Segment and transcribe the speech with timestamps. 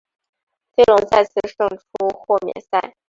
[0.73, 2.95] 飞龙再次胜出豁免赛。